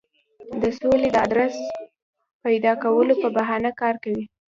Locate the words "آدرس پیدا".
1.25-2.73